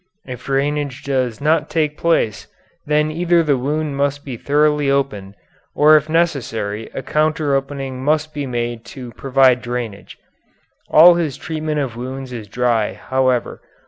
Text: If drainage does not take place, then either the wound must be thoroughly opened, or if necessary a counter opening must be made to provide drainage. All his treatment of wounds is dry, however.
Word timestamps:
If 0.25 0.45
drainage 0.45 1.03
does 1.03 1.39
not 1.39 1.69
take 1.69 1.95
place, 1.95 2.47
then 2.87 3.11
either 3.11 3.43
the 3.43 3.55
wound 3.55 3.95
must 3.97 4.25
be 4.25 4.35
thoroughly 4.35 4.89
opened, 4.89 5.35
or 5.75 5.95
if 5.95 6.09
necessary 6.09 6.89
a 6.95 7.03
counter 7.03 7.53
opening 7.53 8.03
must 8.03 8.33
be 8.33 8.47
made 8.47 8.83
to 8.97 9.11
provide 9.11 9.61
drainage. 9.61 10.17
All 10.89 11.13
his 11.13 11.37
treatment 11.37 11.81
of 11.81 11.95
wounds 11.97 12.33
is 12.33 12.47
dry, 12.47 12.93
however. 12.95 13.61